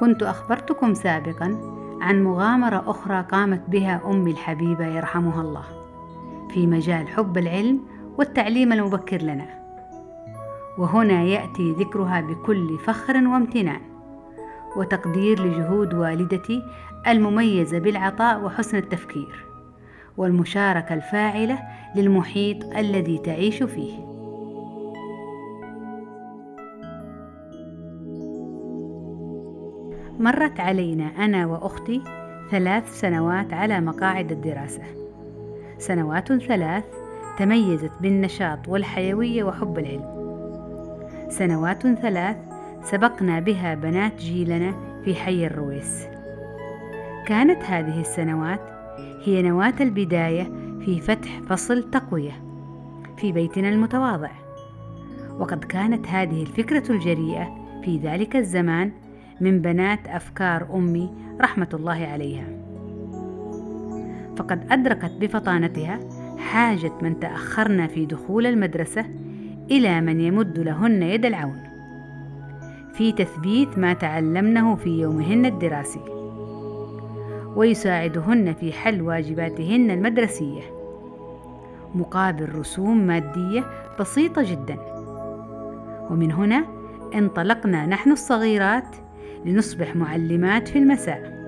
[0.00, 1.58] كنت أخبرتكم سابقا
[2.00, 5.64] عن مغامرة أخرى قامت بها أمي الحبيبة يرحمها الله
[6.50, 7.80] في مجال حب العلم
[8.18, 9.46] والتعليم المبكر لنا.
[10.78, 13.80] وهنا يأتي ذكرها بكل فخر وامتنان
[14.76, 16.62] وتقدير لجهود والدتي
[17.06, 19.44] المميزة بالعطاء وحسن التفكير
[20.16, 21.58] والمشاركة الفاعلة
[21.96, 24.09] للمحيط الذي تعيش فيه.
[30.20, 32.02] مرت علينا أنا وأختي
[32.50, 34.82] ثلاث سنوات على مقاعد الدراسة.
[35.78, 36.84] سنوات ثلاث
[37.38, 40.04] تميزت بالنشاط والحيوية وحب العلم.
[41.28, 42.36] سنوات ثلاث
[42.82, 46.06] سبقنا بها بنات جيلنا في حي الرويس.
[47.26, 48.60] كانت هذه السنوات
[49.24, 50.42] هي نواة البداية
[50.84, 52.42] في فتح فصل تقوية
[53.16, 54.30] في بيتنا المتواضع.
[55.38, 58.92] وقد كانت هذه الفكرة الجريئة في ذلك الزمان
[59.40, 61.10] من بنات أفكار أمي
[61.40, 62.44] رحمة الله عليها.
[64.36, 65.98] فقد أدركت بفطانتها
[66.38, 69.04] حاجة من تأخرنا في دخول المدرسة
[69.70, 71.62] إلى من يمد لهن يد العون.
[72.92, 76.00] في تثبيت ما تعلمنه في يومهن الدراسي.
[77.56, 80.62] ويساعدهن في حل واجباتهن المدرسية.
[81.94, 83.64] مقابل رسوم مادية
[84.00, 84.76] بسيطة جدا.
[86.10, 86.64] ومن هنا
[87.14, 88.96] انطلقنا نحن الصغيرات
[89.44, 91.40] لنصبح معلمات في المساء.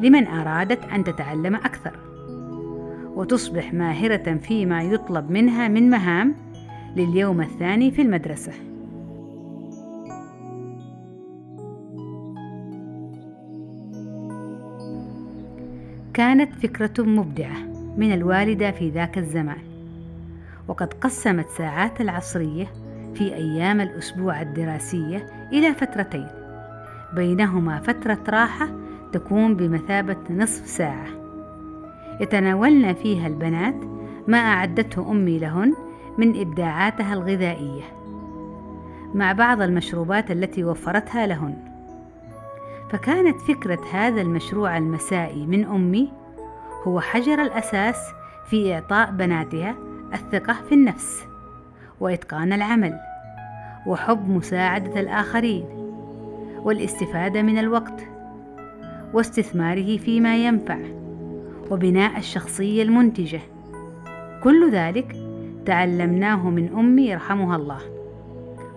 [0.00, 1.96] لمن أرادت أن تتعلم أكثر؟
[3.14, 6.34] وتصبح ماهرة فيما يطلب منها من مهام
[6.96, 8.52] لليوم الثاني في المدرسة.
[16.14, 17.58] كانت فكرة مبدعة
[17.96, 19.62] من الوالدة في ذاك الزمان
[20.68, 22.66] وقد قسمت ساعات العصرية
[23.14, 26.41] في أيام الأسبوع الدراسية إلى فترتين.
[27.14, 28.68] بينهما فترة راحة
[29.12, 31.06] تكون بمثابة نصف ساعة.
[32.20, 33.74] يتناولن فيها البنات
[34.28, 35.74] ما أعدته أمي لهن
[36.18, 37.82] من إبداعاتها الغذائية
[39.14, 41.56] مع بعض المشروبات التي وفرتها لهن.
[42.90, 46.12] فكانت فكرة هذا المشروع المسائي من أمي
[46.86, 47.96] هو حجر الأساس
[48.50, 49.74] في إعطاء بناتها
[50.14, 51.24] الثقة في النفس
[52.00, 52.98] وإتقان العمل
[53.86, 55.81] وحب مساعدة الآخرين.
[56.64, 58.02] والاستفادة من الوقت
[59.14, 60.78] واستثماره فيما ينفع
[61.70, 63.40] وبناء الشخصية المنتجة.
[64.44, 65.16] كل ذلك
[65.66, 67.80] تعلمناه من أمي يرحمها الله.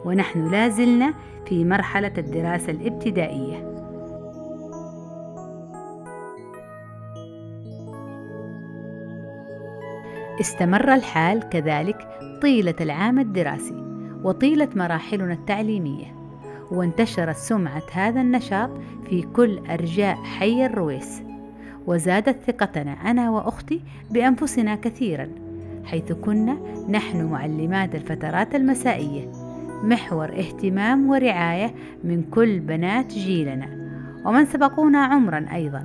[0.06, 1.14] ونحن لا زلنا
[1.46, 3.76] في مرحلة الدراسة الابتدائية.
[10.42, 12.08] استمر الحال كذلك
[12.42, 13.84] طيلة العام الدراسي
[14.24, 16.25] وطيلة مراحلنا التعليمية.
[16.72, 18.70] وانتشرت سمعة هذا النشاط
[19.10, 21.22] في كل أرجاء حي الرويس.
[21.88, 23.82] وزادت ثقتنا أنا وأختي
[24.12, 25.28] بأنفسنا كثيرا
[25.86, 26.58] حيث كنا
[26.90, 29.32] نحن معلمات الفترات المسائية
[29.84, 33.68] محور اهتمام ورعاية من كل بنات جيلنا
[34.26, 35.84] ومن سبقونا عمرا أيضا.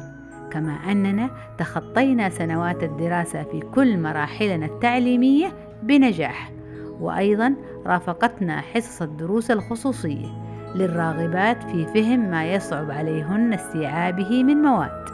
[0.53, 5.53] كما أننا تخطينا سنوات الدراسة في كل مراحلنا التعليمية
[5.83, 6.53] بنجاح
[7.01, 7.55] وأيضا
[7.87, 10.50] رافقتنا حصص الدروس الخصوصية.
[10.75, 15.09] للراغبات في فهم ما يصعب عليهن استيعابه من مواد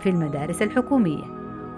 [0.00, 1.24] في المدارس الحكومية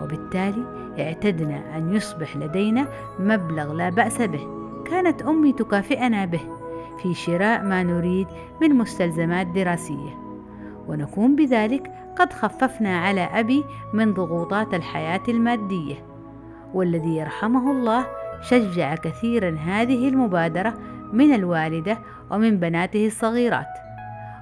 [0.03, 0.65] وبالتالي
[0.99, 2.89] اعتدنا أن يصبح لدينا
[3.19, 6.41] مبلغ لا بأس به كانت أمي تكافئنا به
[7.03, 8.27] في شراء ما نريد
[8.61, 10.29] من مستلزمات دراسية.
[10.89, 15.95] ونكون بذلك قد خففنا على أبي من ضغوطات الحياة المادية
[16.75, 18.07] والذي يرحمه الله
[18.41, 20.75] شجع كثيرا هذه المبادرة
[21.13, 21.99] من الوالدة
[22.31, 23.73] ومن بناته الصغيرات.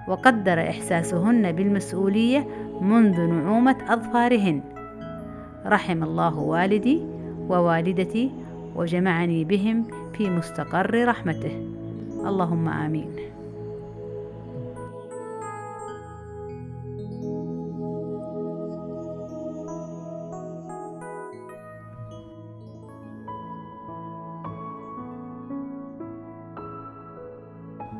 [0.08, 2.46] وقدر إحساسهن بالمسؤولية
[2.80, 4.60] منذ نعومة أظفارهن.
[5.66, 7.02] رحم الله والدي
[7.48, 8.30] ووالدتي
[8.76, 9.84] وجمعني بهم
[10.14, 11.54] في مستقر رحمته.
[12.26, 13.10] اللهم آمين.